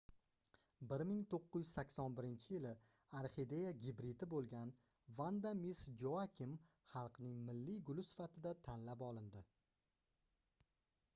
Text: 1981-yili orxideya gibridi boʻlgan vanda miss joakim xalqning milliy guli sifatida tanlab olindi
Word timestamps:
1981-yili 0.91 2.69
orxideya 3.19 3.73
gibridi 3.83 4.27
boʻlgan 4.31 4.71
vanda 5.19 5.51
miss 5.59 5.81
joakim 6.03 6.55
xalqning 6.93 7.35
milliy 7.51 7.83
guli 7.91 8.07
sifatida 8.09 8.55
tanlab 8.69 9.05
olindi 9.09 9.43